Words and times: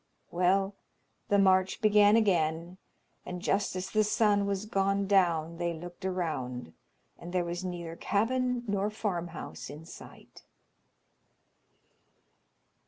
Well, 0.31 0.73
the 1.29 1.37
march 1.37 1.79
began 1.79 2.15
again, 2.15 2.79
and 3.23 3.39
just 3.39 3.75
as 3.75 3.91
the 3.91 4.03
sun 4.03 4.47
was 4.47 4.65
gone 4.65 5.05
down 5.05 5.57
they 5.57 5.73
looked 5.75 6.05
around, 6.05 6.73
and 7.19 7.31
there 7.31 7.45
was 7.45 7.63
neither 7.63 7.95
cabin 7.95 8.63
nor 8.67 8.89
farm 8.89 9.27
house 9.27 9.69
in 9.69 9.85
sight. 9.85 10.41